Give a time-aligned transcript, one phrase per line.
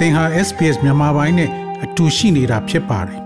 [0.00, 1.50] သင်ဟာ SPS မြန်မာပိုင်းနဲ့
[1.84, 3.20] အတူရှိနေတာဖြစ်ပါတယ်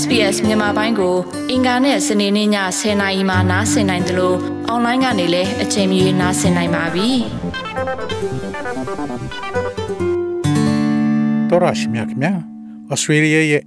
[0.00, 1.16] SBS မြန်မာပိုင်းကို
[1.50, 2.48] အင်ကာနဲ့စနေနေ့ည
[2.78, 4.36] 10:00နာရီမှနားဆင်နိုင်တယ်လို့
[4.68, 7.08] အွန်လိုင်းကနေလည်းအချိန်မီနားဆင်နိုင်ပါပြီ။
[11.48, 12.32] တော်ရရှိမြခင်ဗျာ။
[12.92, 13.64] Australia ရဲ့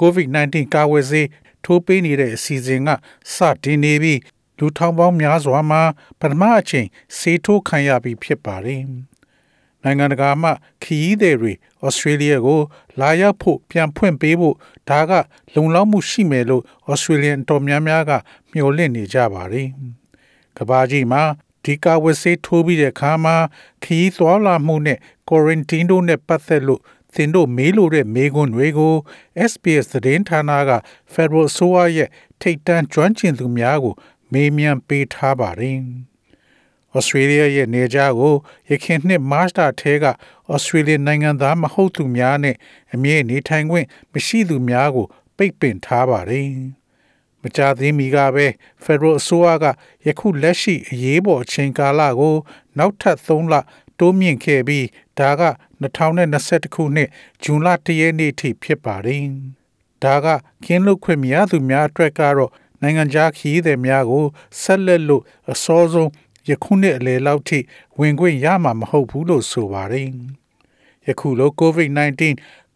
[0.00, 1.28] COVID-19 ကာဝယ်ဆေး
[1.64, 2.88] ထိုးပေးနေတဲ့အစီအစဉ်က
[3.34, 4.20] စတင်နေပြီး
[4.58, 5.82] လူထောင်ပေါင်းများစွာမှာ
[6.20, 6.86] ပထမအချိန်
[7.18, 8.82] ဆေးထိုးခံရပြီးဖြစ်ပါတယ်။
[9.84, 10.50] နိုင်ငံတကာမှ
[10.82, 11.52] ခရီးသည်တွေ
[11.84, 12.60] ဩစတြေးလျကို
[13.00, 14.56] လာရောက်ဖို့ပြန်ဖွင့်ပေးဖို့
[14.88, 15.12] ဒါက
[15.54, 18.12] လုံလောက်မှုရှိမယ်လို့ဩစတြေးလျန်တော်များများက
[18.52, 19.68] မျှော်လင့်နေကြပါတယ်။
[20.56, 21.22] ကဘာကြီးမှာ
[21.64, 23.36] ဒီကာဝဆေးထိုးပြီးတဲ့အခါမှာ
[23.84, 26.82] ခရီးသွားလာမှုနဲ့ quarantine တို့နဲ့ပတ်သက်လို့
[27.14, 28.94] သင်တို့မေးလို့တဲ့မေးခွန်းတွေကို
[29.50, 30.70] SPS သတင်းဌာနက
[31.12, 32.08] Federal ဆိုရရဲ့
[32.40, 33.94] ထိတ်တန့်ကျွမ်းကျင်သူများကို
[34.32, 35.78] မေးမြန်းပေးထားပါတယ်။
[36.96, 38.34] Australia ရဲ့နေကြကို
[38.70, 40.04] ရခင်နှစ် March လထဲက
[40.54, 42.56] Australia နိုင်ငံသားမဟုတ်သူများနဲ့
[42.94, 46.48] အမြင့်နေထိုင်ခွင့်မရှိသူများကို ပိတ်ပင်ထားပါတယ်။
[47.42, 48.46] မကြာသေးမီကပဲ
[48.84, 49.64] Federal အစိုးရက
[50.06, 52.36] ယခုလက်ရှိအရေးပေါ်အချိန်ကာလကို
[52.78, 53.54] နောက်ထပ်3လ
[53.98, 54.86] တိုးမြင့်ခဲ့ပြီး
[55.18, 55.42] ဒါက
[55.82, 57.08] 2021ခုနှစ်
[57.42, 59.24] ဇွန်လ1ရက်နေ့ထိဖြစ်ပါတယ်။
[60.04, 60.26] ဒါက
[60.64, 64.24] ကင်းလွတ်ခွင့်မရသူများအတွက်ကတော့နိုင်ငံခြားခရီးသည်များကို
[64.62, 65.22] ဆက်လက်လို့
[65.52, 66.10] အစောဆုံး
[66.48, 67.58] ယခုနှစ်အလယ်လောက်ထိ
[67.98, 70.08] ဝင်ခွင့်ရမှာမဟုတ်ဘူးလို့ဆိုပါတယ်။
[71.06, 72.22] ယခုလို COVID-19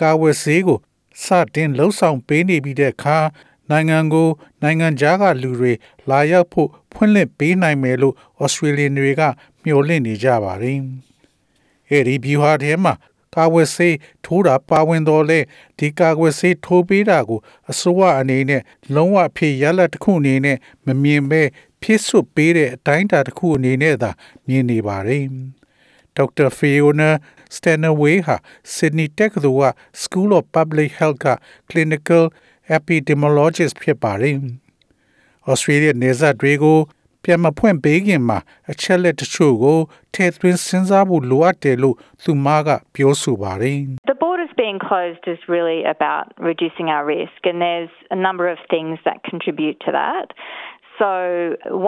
[0.00, 0.78] ကာဝယ်ဆေးကို
[1.24, 3.18] စတင်လှုံ့ဆော်ပေးနေပြီးတဲ့အခါ
[3.70, 4.28] နိုင်ငံကို
[4.62, 5.72] နိုင်ငံခြားကလူတွေ
[6.08, 9.22] လာရောက်ဖို့ဖွင့်လှစ်ပေးနိုင်မယ်လို့ဩစတြေးလျတွေက
[9.62, 10.78] မျှော်လင့်နေကြပါတယ်။
[11.90, 12.94] အဲဒီဘီဟာထဲမှာ
[13.34, 15.40] ကာဝယ်ဆေးထိုးတာပါဝင်တော်လဲ
[15.78, 17.40] ဒီကာဝယ်ဆေးထိုးပေးတာကို
[17.70, 18.62] အစိုးရအနေနဲ့
[18.94, 21.42] လုံးဝအဖြစ်ရလက်တစ်ခုအနေနဲ့မမြင်ပဲ
[21.81, 24.11] ဖြစ်ဆွပေးတဲ့အတိုင်းအတာတစ်ခုအနေနဲ့သာ
[24.47, 25.23] မြင်နေပါတယ်။
[26.15, 27.09] ဒေါက်တာဖီယိုနာ
[27.55, 28.35] စတန်နဝေးဟာ
[28.73, 29.63] Sydney Tech သို့က
[30.01, 31.27] School of Public Health က
[31.69, 32.23] Clinical
[32.77, 34.35] Epidemiologist ဖြစ်ပါတယ်။
[35.51, 36.79] Australia နေဆက်တွေကို
[37.23, 38.39] ပြန်မဖွင့်ပေးခင်မှာ
[38.71, 39.79] အချက်လက်တချို့ကို
[40.13, 43.79] ထည့်သွင်းစဉ်းစားဖို့လိုအပ်တယ်လို့သူမကပြောဆိုပါတယ်။
[44.11, 48.59] The borders being closed is really about reducing our risk and there's a number of
[48.73, 50.27] things that contribute to that.
[51.02, 51.12] So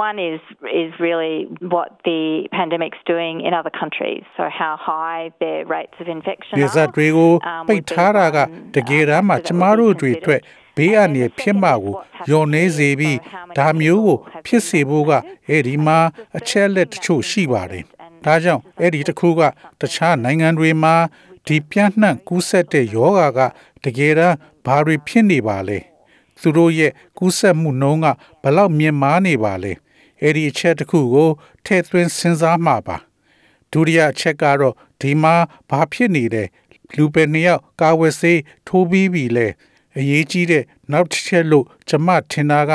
[0.06, 0.40] one is
[0.82, 1.36] is really
[1.74, 2.22] what the
[2.58, 4.24] pandemic's doing in other countries.
[4.36, 6.60] So how high their rates of infection are.
[6.60, 7.32] ဒီဇက်တွေကို
[7.68, 8.38] ပိတ်ထားတာက
[8.76, 10.40] တကယ်တမ်းမှကျမတို့တွေအတွက်
[10.76, 11.94] ဘေးအန္တရာယ်ဖြစ်မှာကို
[12.30, 13.18] ယုံနေစေပြီး
[13.58, 15.12] ဒါမျိုးကိုဖြစ်စေဖို့က
[15.48, 15.98] အဲ့ဒီမှာ
[16.38, 17.84] အချက်လက်တချို့ရှိပါတယ်။
[18.24, 19.40] ဒါကြောင့်အဲ့ဒီတစ်ခုက
[19.80, 20.94] တခြားနိုင်ငံတွေမှာ
[21.46, 23.40] ဒီပြန့်နှံ့ကူးစက်တဲ့ယောဂါက
[23.84, 24.36] တကယ်တမ်း
[24.66, 25.80] ဘာတွေဖြစ်နေပါလဲ။
[26.44, 28.06] သူတို့ရဲ့ကူးစက်မှုနှုန်းက
[28.42, 29.72] ဘလောက်မြင့်မားနေပါလဲ
[30.22, 31.30] အဲ့ဒီအချက်တစ်ခုကို
[31.64, 32.96] ထည့်သွင်းစဉ်းစားမှာပါ
[33.72, 35.34] ဒုတိယအချက်ကတော့ဒီမှာ
[35.70, 36.48] ဘာဖြစ်နေတယ်
[36.96, 39.46] လူပဲနှစ်ယောက်ကာဝယ်ဆေးထိုးပြီးပြီလဲ
[39.98, 42.72] အရေးကြီးတဲ့နောက်တစ်ချက်လို့ကျမထင်တာက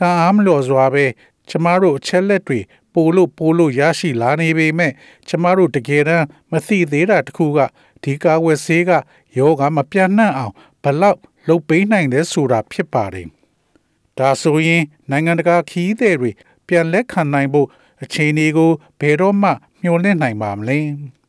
[0.00, 1.04] ကံအားမလျော်စွာပဲ
[1.48, 2.60] ကျမတို့အချက်လက်တွေ
[2.94, 4.92] ပို့လို့ပို့လို့ရရှိလာနေပေမဲ့
[5.28, 7.58] ကျမတို့တကယ်တမ်းမသိသေးတာတခုက
[8.02, 8.90] ဒီကာဝယ်ဆေးက
[9.38, 13.28] ယောဂမပြန့်နှံ့အောင်ဘလောက် လှုပ်ပေးနိုင်တယ်ဆိုတာဖြစ်ပါတယ်။
[14.18, 16.30] ဒါဆိုရင်နိုင်ငံတကာခီးသည်တွေ
[16.66, 17.68] ပြန်လက်ခံနိုင်ဖို့
[18.02, 18.70] အခြေအနေကို
[19.00, 19.50] ဘယ်တော့မှ
[19.80, 20.78] မျှော်လင့်နိုင်ပါမလဲ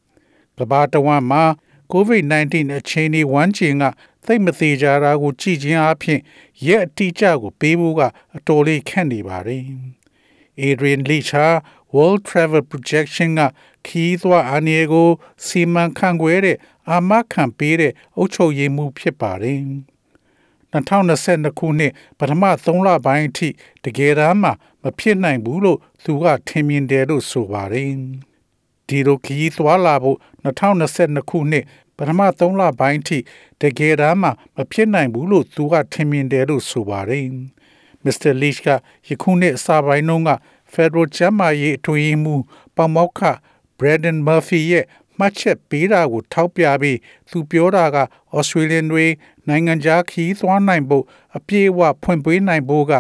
[0.58, 1.44] ။ကမ္ဘာတဝန်းမှာ
[1.94, 3.84] COVID-19 အခြေအနေဝမ်းကျင်က
[4.26, 6.20] သိမသေးကြတာကိုကြည့်ခြင်းအပြင်
[6.66, 8.02] ရက်အတိအကျကိုပေးဖို့က
[8.36, 9.64] အတော်လေးခက်နေပါတယ်။
[10.68, 11.34] Adrian Leach
[11.94, 13.42] World Travel Projection က
[13.88, 15.10] ခီးသွားအနေကို
[15.46, 16.58] စီမံခန့်ခွဲတဲ့
[16.90, 19.62] အာမခံပေးတဲ့အုပ်ချုပ်ရေးမှုဖြစ်ပါတယ်။
[20.74, 23.50] 2022ခုနှစ်ပထမ3လပိုင်းအထိ
[23.86, 24.50] တကယ်တမ်းမှ
[24.84, 27.92] မဖြစ်နိုင်ဘူးလို့သူကထင်မြင်တယ်လို့ဆိုပါတယ်။
[28.88, 31.66] ဒီလိုခရီးသွားလာဖို့2022ခုနှစ်
[31.98, 33.18] ပထမ3လပိုင်းအထိ
[33.62, 37.28] တကယ်တမ်းမှမဖြစ်နိုင်ဘူးလို့သူကထင်မြင်တယ်လို့ဆိုပါတယ်။
[38.06, 38.32] Mr.
[38.42, 38.68] Leach က
[39.08, 40.32] ယခုနှစ်အစပိုင်းတုန်းက
[40.74, 42.36] Federal ကျန်းမာရေးအတွင်းမှု
[42.76, 43.22] ပေါမောက်ခ
[43.78, 44.86] Braden Murphy ရဲ့
[45.20, 46.98] မှတ်ချက်ပေးတာကိုထောက်ပြပြီး
[47.30, 47.98] သူပြောတာက
[48.38, 49.06] Australian တွေ
[49.50, 51.04] နိုင်ငံခြားခီးသွားနိုင်ဖို့
[51.38, 52.94] အပြည့်အဝဖွင့်ပေးနိုင်ဖို့က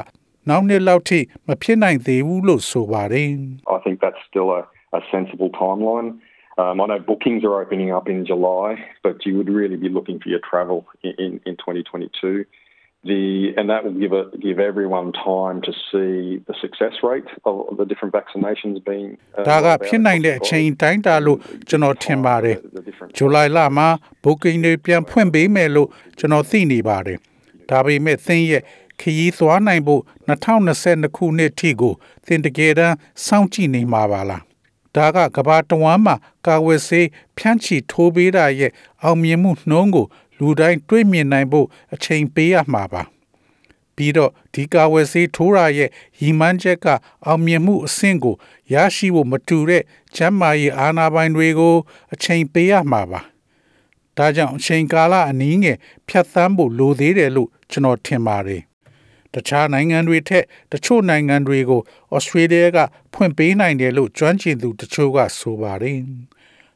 [0.49, 3.29] နောက်နှစ်လောက်ထိမဖြစ်နိုင်သေးဘူးလို့ဆိုပါတယ်
[3.75, 4.61] I think that's still a
[4.99, 6.09] a sensible timeline
[6.57, 10.19] Um, I know bookings are opening up in July, but you would really be looking
[10.19, 12.45] for your travel in, in, in 2022.
[13.05, 17.77] The and that will give it give everyone time to see the success rate of
[17.77, 19.11] the different vaccinations being
[19.49, 21.37] ဒါကဖြစ်နိုင်တဲ့အချိန်တိုင်းတာလို့
[21.69, 22.57] ကျွန်တော်ထင်ပါတယ်
[23.17, 23.87] ဇူလိုင်လမှာ
[24.23, 25.89] booking တွေပြန်ဖွင့်ပေးမယ်လို့
[26.19, 27.17] ကျွန်တော်သိနေပါတယ်
[27.69, 28.63] ဒါပေမဲ့သင်ရဲ့
[29.01, 31.93] ခရီးသွားနိုင်ဖို့2022ခုနှစ်ထိကို
[32.25, 32.95] သင်တကယ်တမ်း
[33.25, 34.43] စောင့်ကြည့်နေမှာပါလား
[34.95, 36.15] ဒါကကဘာတဝမ်းမှာ
[36.47, 37.07] ကာဝယ်ဆေး
[37.37, 38.71] ဖြန့်ချီထိုးပေးတာရဲ့
[39.03, 40.05] အောင်မြင်မှုနှုန်းကို
[40.39, 43.03] လူတိုင်းတွေးမြင်နိုင်ဖို့အချိန်ပေးရမှာပါ
[43.95, 45.89] ပြီးတော့ဒီကာဝယ်ဆေးထိုးရရဲ့
[46.21, 46.87] ရီမန်းချက်က
[47.25, 48.35] အောင်မြင်မှုအဆင့်ကို
[48.73, 49.83] ရရှိဖို့မတူတဲ့
[50.15, 51.75] ချမ်းမာရေးအာဏာပိုင်တွေကို
[52.13, 53.21] အချိန်ပေးရမှာပါ
[54.17, 55.77] ဒါကြောင့်အချိန်ကာလအနည်းငယ်
[56.07, 58.61] ဖြတ်သန်းဖို့လိုသေးတယ်လို့ကျွန်တော်ထင်ပါတယ်
[59.33, 61.81] တခြားနိုင်ငံတွေထက်တချို့နိုင်ငံတွေကို
[62.15, 62.77] ဩစတြေးလျက
[63.13, 65.99] ဖွင့်ပေးနိုင်တယ်လို့ကျွမ်းကျင်သူတချို့ကဆိုပါတယ်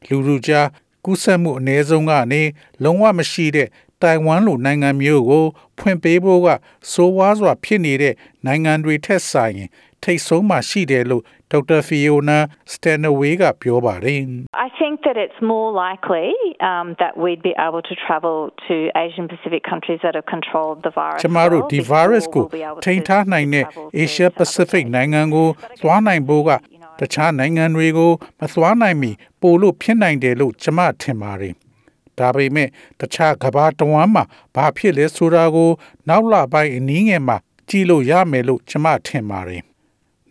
[0.08, 0.68] လူလူကြား
[1.10, 2.42] ကူးစက်မှုအ ਨੇ ဆုံးကနေ
[2.84, 3.68] လုံးဝမရှိတဲ့
[4.02, 5.46] တိုင်ဝမ်လိုနိုင်ငံမျိုးကို
[5.78, 6.48] ဖွင့်ပေးဖို့က
[6.92, 8.14] စိုးဝါးစွာဖြစ်နေတဲ့
[8.46, 9.70] နိုင်ငံတွေထက်ဆိုင်ရင်
[10.04, 12.38] ထိတ်ဆုံးမှရှိတယ်လို့ ဒေါက်တာဖီယိုနာ
[12.74, 14.22] စတန်နဝေးကပြောပါတယ်
[14.66, 16.30] I think that it's more likely
[16.72, 20.94] um, that we'd be able to travel to Asian Pacific countries that have controlled the
[21.00, 21.22] virus.
[21.24, 24.84] ကျမတို့ဒီ well virus before ကို we'll be able to ထိန်းထားနိုင်တဲ့ travel to Asia other Pacific
[24.86, 24.94] places.
[24.96, 25.48] နိုင်ငံကို
[25.82, 26.52] သွားနိုင်ဖို့က
[27.00, 29.12] တခြားနိုင်ငံတွေကိုမသွားနိုင်မီ
[29.42, 31.54] ပို့လို့ဖြစ်နိုင်တယ်လို့ကျမထင်ပါတယ်။
[32.20, 34.24] ဒါပေမဲ့တခြားကမ္ဘာတဝန်းမှာ
[34.56, 35.72] ဘာဖြစ်လဲဆိုတာကို
[36.10, 37.38] နောက်လပိုင်းအနည်းငယ်မှာ
[37.70, 39.64] ကြည့်လို့ရမယ်လို့ကျမထင်ပါတယ်။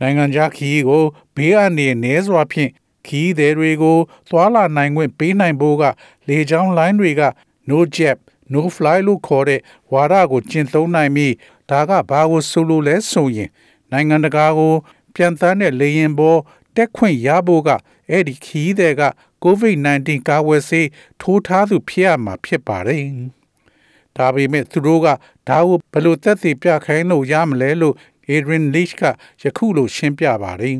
[0.00, 1.04] နိုင်ငံခြားခရီးကို
[1.36, 2.70] ဘေးအနေနည်းစွာဖြင့်
[3.06, 3.98] ခရီးသည်တွေကို
[4.28, 5.84] သွာလာနိုင်ခွင့်ပေးနိုင်ဖို့က
[6.28, 7.22] လေကြောင်းလိုင်းတွေက
[7.68, 8.16] no jab
[8.52, 9.60] no fly လို့ခေါ်တဲ့
[9.92, 11.34] ဝါဒကိုကျင့်သုံးနိုင်ပြီး
[11.70, 13.50] ဒါကဘာကိုဆိုလိုလဲဆိုရင်
[13.92, 14.74] နိုင်ငံတကာကို
[15.14, 16.40] ပြန်တန်းတဲ့လေရင်ပေါ်
[16.76, 17.70] တက်ခွင့်ရဖို့က
[18.10, 19.02] အဲ့ဒီခီးတဲ့က
[19.44, 20.88] COVID-19 ကာဝယ်ဆေး
[21.20, 23.02] ထိုးထားသူဖြစ်ရမှာဖြစ်ပါတယ်။
[24.16, 25.08] ဒါပေမဲ့သူတို့က
[25.48, 27.94] ဒါကိုဘယ်လိုသက်သေပြခိုင်းလို့ရမလဲလို့
[28.35, 29.03] Adrian Leach က
[29.43, 30.75] ယခုလိုရှင်းပြပါတယ်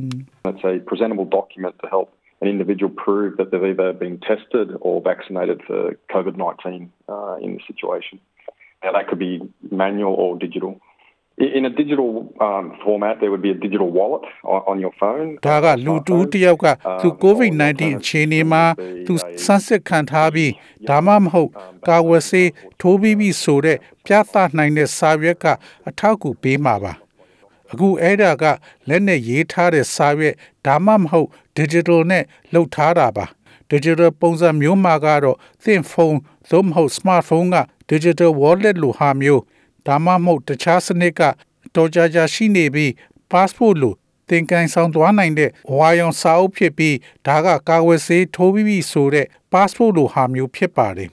[0.51, 2.07] It's a presentable document to help
[2.43, 5.79] an individual prove that they've either been tested or vaccinated for
[6.13, 8.15] COVID 19 uh, in this situation.
[8.83, 9.33] Now, that could be
[9.83, 10.71] manual or digital.
[11.43, 12.09] I- In a digital
[12.47, 15.27] um, format, there would be a digital wallet on, on your phone.
[15.47, 16.65] ဒါကလူတူတယောက်က
[17.01, 18.63] သူ COVID-19 အခြေအနေမှာ
[19.07, 19.13] သူ
[19.45, 20.51] ဆန်းစစ်ခံထားပြီး
[20.89, 21.49] ဒါမှမဟုတ်
[21.87, 22.49] ကာဝယ်ဆေး
[22.81, 25.45] ထိုးပြီးပြီဆိုတဲ့ပြသနိုင်တဲ့စာရွက်က
[25.89, 26.93] အထောက်အကူပေးမှာပါ
[27.72, 28.44] အခုအဲ့ဒါက
[28.88, 30.34] လက်နဲ့ရေးထားတဲ့စာရွက်
[30.66, 31.28] ဒါမှမဟုတ်
[31.58, 33.26] digital နဲ့လှုပ်ထားတာပါ
[33.70, 36.18] digital ပုံစံမျိုးမှာကတော့သင်ဖုန်း
[36.50, 37.56] သို့မဟုတ် smartphone က
[37.90, 39.42] digital wallet လိုဟာမျိုး
[39.86, 41.22] ဒါမှမဟုတ်တခြားစနစ်က
[41.74, 42.90] တော်ကြာကြာရှိနေပြီး
[43.30, 43.94] passport လို
[44.28, 46.96] သင်ကန်ဆောင်သွားနိုင်တဲ့ဝါရောင်စာအုပ်ဖြစ်ပြီး
[47.26, 51.10] ဒါကကာဝယ်ဆေးထိုးပြီးပြီဆိုတဲ့ passport လိုဟာမျိုးဖြစ်ပါတယ်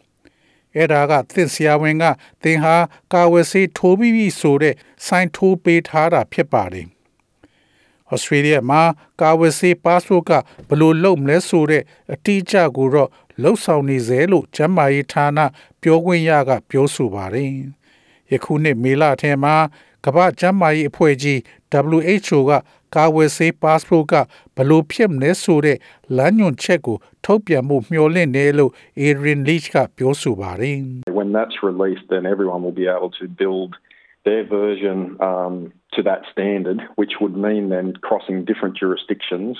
[0.76, 2.04] အဲ့ဒါကသင်ဆရာဝန်က
[2.44, 2.76] သင်ဟာ
[3.14, 4.76] ကာဝယ်ဆေးထိုးပြီးပြီဆိုတဲ့
[5.06, 6.88] စိုင်းထိုးပေးထားတာဖြစ်ပါတယ်။
[8.14, 8.82] Australia မှာ
[9.22, 10.32] ကာဝယ်ဆေး passport က
[10.68, 11.84] ဘယ်လိုလုပ်မလဲဆိုတဲ့
[12.14, 13.10] အတိအကျကိုတော့
[13.42, 15.40] လှုပ်ဆောင်နေစေလို့ကျန်းမာရေးဌာန
[15.82, 17.52] ပြောခွင့်ရကပြောဆိုပါတယ်။
[18.32, 19.56] ယခုနှစ်မေလထဲမှာ
[20.06, 21.38] ကမ္ဘာ့ကျန်းမာရေးအဖွဲ့ကြီး
[21.98, 22.52] WHO က
[22.96, 24.14] ကာဝယ်ဆေး passport က
[24.56, 25.78] ဘယ်လိုဖြစ်မလဲဆိုတဲ့
[26.18, 28.72] လမ်းညွှန်ချက်ကိုထုတ်ပြန်မှုမျှော်လင့်တယ်လို့
[29.08, 30.78] Adrian Leach ကပြောဆိုပါတယ်။
[31.20, 33.72] When that's released, then everyone will be able to build
[34.28, 34.98] their version
[35.30, 35.56] um,
[35.96, 39.54] to that standard, which would mean then crossing different jurisdictions,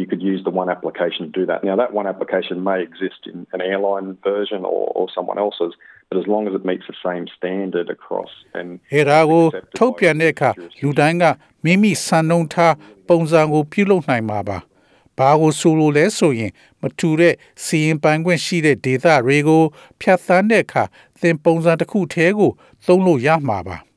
[0.00, 1.60] you could use the one application to do that.
[1.68, 5.72] Now, that one application may exist in an airline version or, or someone else's,
[6.08, 9.44] but as long as it meets the same standard across and ဟေရာကို
[9.78, 10.50] ထုတ်ပြန်တဲ့အခါ
[10.82, 11.24] လူတိုင်းက
[11.64, 12.74] မိမိစံနှုန်းထား
[13.08, 14.58] ပုံစံကိုပြုလုပ်နိုင်မှာပါ။
[15.18, 17.34] ဘာကိုဆိုလိုလဲဆိုရင်မထူတဲ့
[17.64, 19.62] စီရင်ပိုင်ခွင့်ရှိတဲ့ဒေသတွေကို
[20.00, 20.84] ဖြတ်သန်းတဲ့အခါ
[21.20, 22.52] သင်ပုံစံတစ်ခုတည်းကို
[22.84, 23.76] သုံးလို့ရမှာပါ။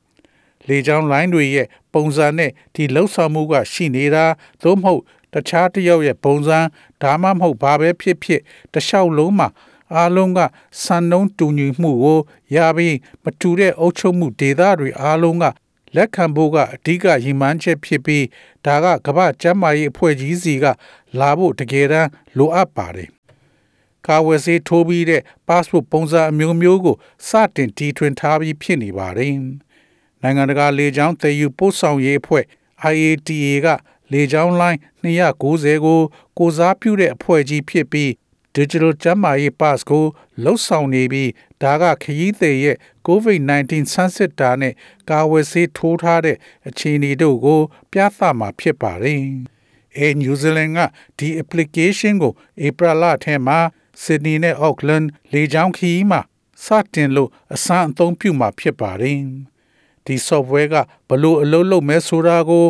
[0.68, 4.24] လေကြောင်းလိုင်းတွေရဲ့ပုံစံနဲ့ဒီလှုပ်ဆောင်မှုကရှိနေတာ
[4.62, 5.02] သို့မဟုတ်
[5.34, 6.58] တခြားတစ်ယောက်ရဲ့ပုံစံ
[7.02, 8.40] ဒါမှမဟုတ်ဘာပဲဖြစ်ဖြစ်
[8.72, 9.48] တစ်လျှောက်လုံးမှာ
[9.94, 10.40] အားလုံးက
[10.82, 12.18] စံနှုန်းတူညီမှုကို
[12.54, 15.44] ရပြီးမတူတဲ့အုပ်ချုပ်မှုဒေသတွေအားလုံးက
[15.96, 18.24] လက်ခံဖို့ကအဓိကရည်မှန်းချက်ဖြစ်ပြီး
[18.66, 20.64] ဒါကကမ္ဘာ့ကျန်းမာရေးအဖွဲ့ကြီးစီက
[21.20, 23.10] လာဖို့တကယ်တမ်းလိုအပ်ပါတယ်။
[24.06, 26.96] ကာဝယ်ဆေးထိုးပြီးတဲ့ passport ပုံစံအမျိုးမျိုးကို
[27.28, 29.34] စတင်တီထွင်ထားပြီးဖြစ်နေပါတယ်။
[30.22, 32.44] နိုင်ငံတကာလေကြောင်းတည်ယူပို့ဆောင်ရေးအဖွဲ့
[32.92, 33.66] IATA က
[34.12, 36.00] လေကြောင်းလိုင်း290ကို
[36.38, 38.10] ကိုစားပြုတဲ့အဖွဲ့ကြီးဖြစ်ပြီး
[38.56, 40.04] Digital ကျန်းမာရေး pass ကို
[40.42, 41.30] လှုပ်ဆောင်နေပြီး
[41.62, 44.74] ဒါကခရီးသည်ရဲ့ COVID-19 ဆန်းစစ်တာနဲ့
[45.10, 46.36] ကာဝယ်ဆေးထိုးထားတဲ့
[46.68, 47.60] အခြေအနေတို့ကို
[47.92, 49.20] ပြသမှာဖြစ်ပါတယ်။
[49.96, 50.78] အဲနယူးဇီလန်က
[51.18, 52.32] ဒီ application ကို
[52.66, 53.58] ဧပြီလထဲမှာ
[54.02, 56.20] Sydney နဲ့ Auckland လေကြောင်းခရီးမှာ
[56.64, 59.18] စတင်လို့အစမ်းအသုံးပြုမှာဖြစ်ပါတယ်။
[60.06, 60.74] ဒီ software က
[61.08, 62.66] ဘလို့အလုပ်လုပ်မဲဆိုတာကို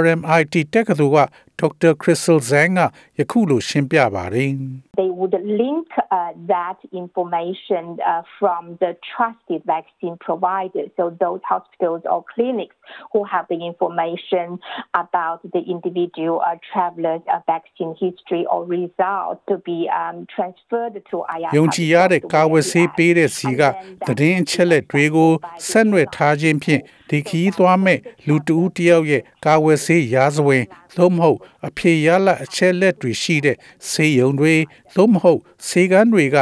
[0.00, 1.28] RMIT တက္ကသိုလ်က
[1.60, 1.92] Dr.
[2.02, 2.80] Crystal Zhang က
[3.18, 4.50] ယခုလိုရှင်းပြပါတယ်
[4.97, 10.89] they would link uh, that information uh, from the trusted vaccine providers.
[10.97, 12.75] So those hospitals or clinics
[13.13, 14.59] who have the information
[14.93, 21.17] about the individual uh, traveler's uh, vaccine history or result to be um, transferred to
[21.35, 21.51] IR.
[21.57, 23.61] ယုံကြည်ရတဲ့ကာဝယ်ဆေးပေးတဲ့စီက
[24.07, 25.31] သတင်းအချက်လက်တွေကို
[25.69, 30.63] ဆက်နွယ်ထားခြင်းဖြင့်ဒီခီးသွားမဲ့လူတဦးတယောက်ရဲ့ကာဝယ်ဆေးရာဇဝင်
[30.97, 33.56] သို့မဟုတ် အဖြေရလအချက်လက်တွေရှိတဲ့
[33.90, 34.54] ဆေးရုံတွေ
[34.94, 36.38] သို့မဟုတ်ဆေးကန်းတွေက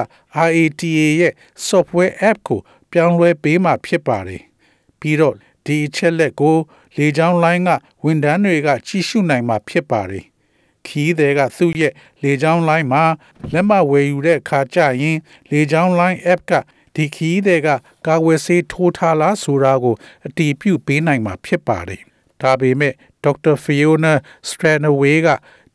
[0.49, 1.33] RATA ရဲ့
[1.69, 2.61] software app ကို
[2.93, 4.43] ပြောင်းလဲပေးမှဖြစ်ပါတယ်
[5.01, 5.35] ပြီးတော့
[5.67, 6.57] ဒီအချက်လက်ကို
[6.97, 7.71] လေကြောင်းလိုင်းက
[8.05, 10.25] ဝန်ထမ်းတွေကကြီးစုနိုင်မှာဖြစ်ပါတယ်
[10.87, 13.05] ခီးတဲ့ကသူ့ရဲ့လေကြောင်းလိုင်းမှာ
[13.53, 15.19] လက်မဝယ်ယူတဲ့အခါကျရင်
[15.51, 16.53] လေကြောင်းလိုင်း app က
[16.95, 17.69] ဒီခီးတဲ့က
[18.07, 19.95] ကာဝယ်ဆေးထိုးထားလားဆိုတာကို
[20.27, 22.03] အတည်ပြုပေးနိုင်မှာဖြစ်ပါတယ်။
[22.45, 22.93] ဒါပေမဲ့
[23.25, 24.13] ဒေါက်တာဖီယိုနာ
[24.49, 25.29] စထရန်နဝေးက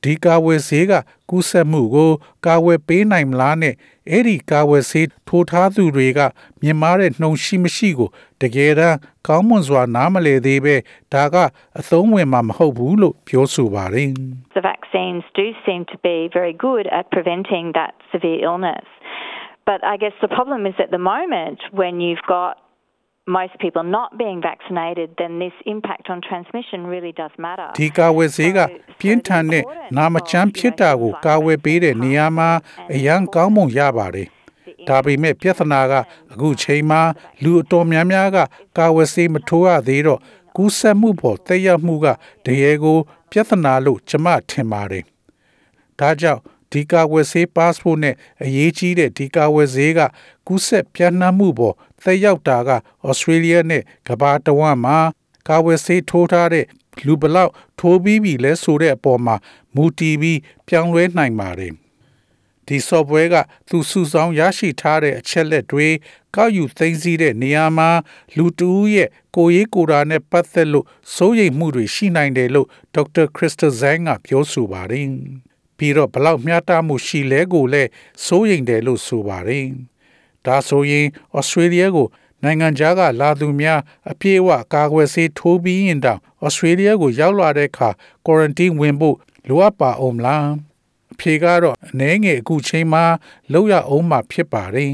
[0.04, 0.94] ဒီကာဝယ်ဆေးက
[1.30, 2.12] ကူးစက်မှုကို
[2.46, 3.76] ကာဝယ်ပေးနိုင်မလားနဲ့
[4.10, 6.20] အဲ့ဒီကာဝယ်ဆေးထိုးထားသူတွေက
[6.62, 8.10] မြင်မာတဲ့နှုံရှိမရှိကို
[8.42, 8.98] တကယ်တမ်း
[9.28, 10.76] ကောင်းမွန်စွာနားမလည်သေးပဲ
[11.14, 11.36] ဒါက
[11.80, 14.10] အသုံးဝင်မှာမဟုတ်ဘူးလို့ပြောဆိုပါတယ်
[14.58, 18.88] The vaccines do seem to be very good at preventing that severe illness.
[19.70, 22.54] But I guess the problem is at the moment when you've got
[23.38, 27.70] most people not being vaccinated, then this impact on transmission really does matter.
[27.80, 28.60] ဒီကာဝယ်ဆေးက
[29.00, 29.64] ပြင်းထန်တဲ့
[29.98, 32.50] နာမချမ်းဖြစ်တာကိုကာဝယ်ပေးတဲ့နေရာမှာ
[32.94, 34.28] အရန်ကောင်းမွန်ရပါတယ်။
[34.90, 35.94] ဒါပေမဲ့ပြဿနာက
[36.34, 37.02] အခုချိန်မှာ
[37.44, 38.38] လူအတော်များများက
[38.78, 40.20] ကာဝယ်ဆေးမထိုးရသေးတော့
[40.56, 42.08] ကူးစက်မှုပေါ်တက်ရောက်မှုက
[42.46, 42.98] တရေကို
[43.32, 45.04] ပြဿနာလို့ကျွန်မထင်ပါတယ်။
[46.00, 50.00] ဒါကြောင့် ဒီကာဝယ်ဆေး passport နဲ့အရေးကြီးတဲ့ဒီကာဝယ်ဆေးက
[50.48, 52.70] ကူးစက်ပြန့်နှံ့မှုပေါ်သက်ရောက်တာက
[53.08, 54.98] ဩစတြေးလျနဲ့ကမ္ဘာတဝန်းမှာ
[55.48, 56.66] ကာဝယ်ဆေးထိုးထားတဲ့
[57.06, 59.36] လူဘလောက်ထိုးပြီးပြီလဲဆိုတဲ့အပေါ်မှာ
[59.76, 61.74] မူတည်ပြီးပြောင်းလဲနိုင်ပါတယ်။
[62.68, 63.36] ဒီ software က
[63.70, 65.88] သူစုဆောင်းရရှိထားတဲ့အချက်လက်တွေ
[66.36, 67.90] ကောက်ယူသိမ်းဆည်းတဲ့နေရာမှာ
[68.38, 70.86] လူတဦးရဲ့ကိုယ်ရေးကိုယ်တာနဲ့ပတ်သက်လို့
[71.16, 75.08] စိုးရိမ်မှုတွေရှိနိုင်တယ်လို့ဒေါက်တာခရစ်စတယ်ဇန်ကပြောဆိုပါတယ်။
[75.80, 77.90] ပြီးတော့ဘလောက်မျှတမှုရှိလဲကိုလည်း
[78.26, 79.68] စိုးရိမ်တယ်လို့ဆိုပါတယ်။
[80.46, 81.08] ဒါဆိုရင်
[81.38, 82.08] ဩစတြေးလျကို
[82.44, 83.80] နိုင်ငံခြားကလာသူများ
[84.12, 87.90] အပြည့်အဝကာကွယ်ဆေးထိုးပြီးရင်တောင်ဩစတြေးလျကိုရောက်လာတဲ့အခါ
[88.26, 89.18] ကွာရန်တင်းဝင်ဖို့
[89.48, 90.48] လိုအပ်ပါအောင်မလား
[91.14, 93.04] အဖြေကတော့အနေငယ်အခုချိန်မှာ
[93.52, 94.94] လောက်ရအောင်မှဖြစ်ပါတယ်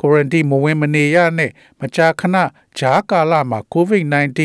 [0.00, 1.50] ကွာရန်တင်းမဝင်မနေရနဲ့
[1.80, 2.36] မကြာခဏ
[2.78, 4.38] ဂျားကာလမှာ COVID-19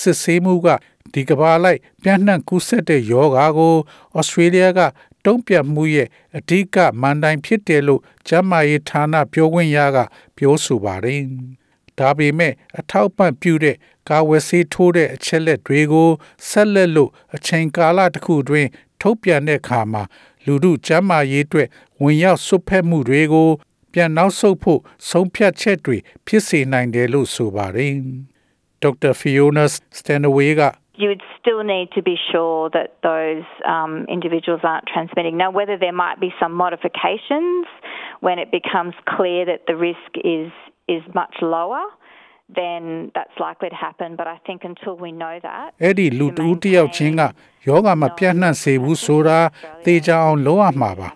[0.00, 0.68] စစ်ဆေးမှုက
[1.12, 3.74] ဒီကဘာလိုက်ပြန့်နှံ့ကူးစက်တဲ့ယောဂါကို
[4.18, 4.80] ဩစတြေးလျက
[5.24, 9.98] တုံ့ပြန်မှုရဲ့အဓိကမန်တိုင်ဖြစ်တယ်လို့ကျန်းမာရေးဌာနပြောခွင့်ရက
[10.36, 11.20] ပြောဆိုပါတယ်။
[11.98, 13.76] ဒါပေမဲ့အထောက်ပံ့ပြုတဲ့
[14.08, 16.10] ကာဝယ်ဆေးထိုးတဲ့အချက်လက်တွေကို
[16.48, 18.66] ဆက်လက်လို့အချိန်ကာလတစ်ခုတွင်
[19.00, 20.02] ထုတ်ပြန်တဲ့အခါမှာ
[20.44, 21.68] လူမှုကျန်းမာရေးအတွက်
[22.02, 23.48] ဝင်ရောက်ဆွတ်ဖက်မှုတွေကို
[23.92, 27.92] ပြန်နောက်ဆုတ်ဖို့ဆုံးဖြတ်ချက်တွေဖြစ်စေနိုင်တယ်လို့ဆိုပါတယ်။
[28.82, 29.64] ဒေါက်တာဖီယိုနာ
[29.96, 30.62] စတန်ဝေးက
[30.94, 35.36] you would still need to be sure that those um, individuals aren't transmitting.
[35.36, 37.66] Now, whether there might be some modifications
[38.20, 40.50] when it becomes clear that the risk is
[40.88, 41.84] is much lower,
[42.54, 44.16] then that's likely to happen.
[44.16, 47.22] But I think until we know that, အဲ့ဒီလူတူတယောက်ချင်းက
[47.68, 49.38] ယောဂမပြန့်နှံ့စေဘူးဆိုတာ
[49.84, 51.08] သိကြအောင်လုပ်ရမှာပါ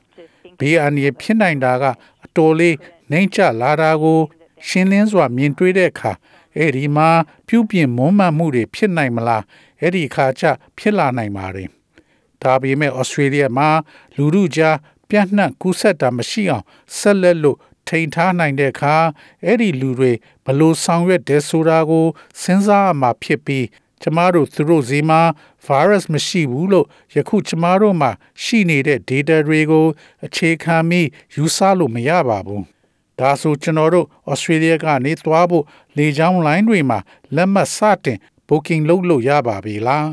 [0.60, 1.84] ဘေးအန္တရာယ်ဖြစ်နိုင်တာက
[2.24, 2.76] အတော်လေး
[3.10, 4.20] နှိမ့်ချလာတာကို
[4.66, 6.12] ရှင်းလင်းစွာမြင်တွေ့တဲ့အခါ
[6.56, 7.08] အဲ့ဒီမှာ
[7.48, 9.42] ပြုပြင်မွမ်းမံမှုတွေဖြစ်နိုင်မလား
[9.80, 10.44] အဲ့ဒီအခါကျ
[10.78, 11.68] ဖြစ်လာနိုင်ပါတယ်
[12.42, 13.68] ဒါပေမဲ့ဩစတြေးလျမှာ
[14.16, 14.76] လူမှုကြား
[15.08, 16.64] ပြန့်နှံ့ကူးစက်တာမရှိအောင်
[16.98, 18.94] ဆက်လက်လို့ထိန်ထားနိုင်တဲ့အခါ
[19.44, 20.12] အဲ့ဒီလူတွေ
[20.44, 22.06] ဘလို့ဆောင်ရွက်တယ်ဆိုတာကို
[22.42, 23.66] စဉ်းစားရမှာဖြစ်ပြီး
[24.02, 25.20] ကျမတို့သူတို့ဈေးမှာ
[25.66, 28.10] virus မရှိဘူးလို့ယခုကျမတို့မှာ
[28.42, 29.86] ရှိနေတဲ့ data တွေကို
[30.26, 32.62] အခြေခံပြီးယူဆလို့မရပါဘူး။
[33.20, 35.64] ဒါဆိုကျွန်တော်တို့ Australia ကနေသွားဖို့
[35.96, 36.98] လေကြောင်းလိုင်းတွေမှာ
[37.34, 40.08] လက်မှတ်စတင် booking လုပ်လို့ရပါပြီလား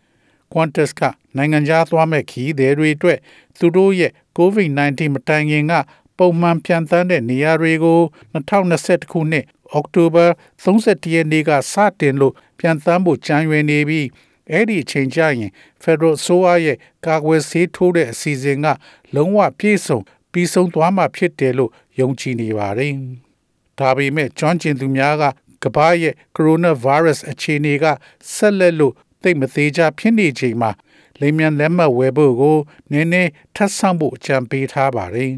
[0.52, 1.00] ။Qantas က
[1.36, 3.18] နိုင်ငံခြားသွားမဲ့ခီးသည်တွေအတွက်
[3.58, 5.72] သူတို့ရဲ့ COVID-19 မတိုင်ခင်က
[6.18, 8.00] ပုံမှန်ပြန်တန်းတဲ့နေရာတွေကို
[8.34, 10.26] 2021ခုနှစ်အောက်တိုဘာ
[10.64, 14.06] 31ရက်နေ့ကစတင်လို့ပြန်တန်းဖို့ကြံရွယ်နေပြီး
[14.50, 18.66] အဲ့ဒီအချိန်ကျရင် Federal ဆိုအားရဲ့ကာကွယ်ဆေးထိုးတဲ့အစီအစဉ်က
[19.14, 19.98] လုံးဝပြည့်စုံ
[20.32, 21.70] ပြီးဆုံးသွားမှာဖြစ်တယ်လို့
[22.00, 22.94] ယုံကြည်နေပါတယ်။
[23.78, 25.24] ဒါပေမဲ့ကျွမ်းကျင်သူများက
[25.64, 27.84] ကမ္ဘာရဲ့ coronavirus အခြေအနေက
[28.34, 30.70] ဆက်လက်လို့သိမသေးကြဖြစ်နေချိန်မှာ
[31.20, 32.58] လိမ်မြန်လက်မှတ်ဝယ်ဖို့ကို
[32.92, 35.32] နည်းနည်းထပ်ဆင့်ဖို့အကြံပေးထားပါတယ်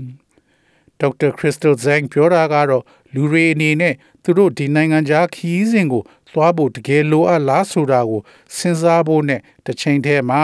[1.01, 8.21] ။ဒေါက်တာခရစ်စတယ်ဇန်ပြောတာကတော့လူတွေအနေနဲ့သူတို့ဒီနိုင်ငံခြားခီးစဉ်ကိုသွားဖို့တကယ်လိုအပ်လားဆိုတာကို
[8.57, 10.43] စဉ်းစားဖို့နဲ့တစ်ချိန်တည်းမှာ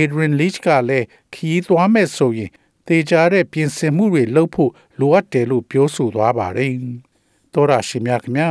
[0.00, 2.50] Adrian Leach ကလည်းခီးသွားမဲ့ဆိုရင်
[2.88, 6.72] တေချာတဲ့ပြင်ဆင်မှုတွေလုပ်ဖို့လိုအပ်တယ်လို့ပြောဆိုသွားပါတယ်။
[7.52, 8.48] သောရရှိမြခင်ဗျာ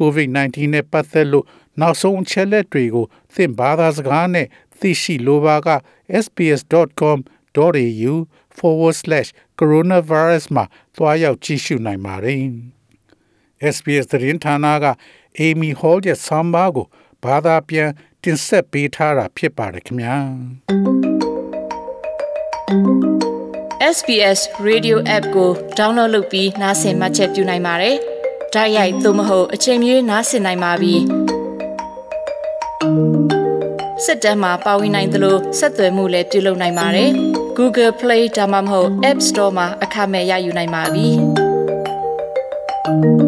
[0.00, 1.46] COVID-19 နဲ့ပတ်သက်လို့
[1.80, 4.46] နောက်ဆုံးအချက်လက်တွေကိုသင်ဘာသာစကားနဲ့
[4.80, 5.68] သိရှိလိုပါက
[6.24, 8.14] sbs.com.au
[8.58, 9.28] forward slash
[9.58, 10.64] coronavirus မှာ
[10.96, 12.42] တွားရောက်ကြည့်ရှုနိုင်ပါတယ်။
[13.74, 14.86] SBS သတင်းဌာနက
[15.46, 16.86] Amy Hall ရဲ့ဆောင်းပါးကို
[17.24, 17.90] ဘာသာပြန်
[18.22, 20.16] တင်ဆက်ပေးထားတာဖြစ်ပါတယ်ခင်ဗျာ
[23.96, 27.96] SBS Radio App ကို download လုပ်ပြီးနားဆင်မှတ်ချက်ပြုနိုင်ပါတယ်။
[28.54, 30.94] ဒါရိုက်သို့မဟုတ်အချိန်မီနားဆင်နိုင်ပါပြီ။
[34.04, 37.10] စစ်တမ်းမှာပါဝင်နိုင်သလိုဆက်သွယ်မှုလည်းပြုလုပ်နိုင်ပါတယ်။
[37.58, 41.08] Google Play ဒါမှမဟုတ် App Store မှာအခမဲ့ရယူနိုင်ပါပြီ။